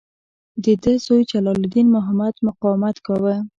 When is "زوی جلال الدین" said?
1.05-1.87